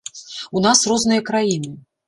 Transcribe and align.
У 0.59 0.63
нас 0.67 0.81
розныя 0.93 1.27
краіны. 1.31 1.71